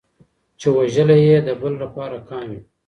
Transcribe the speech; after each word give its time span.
چي 0.59 0.67
وژلی 0.77 1.19
یې 1.27 1.37
د 1.47 1.49
بل 1.61 1.73
لپاره 1.83 2.17
قام 2.27 2.47
وي 2.53 2.61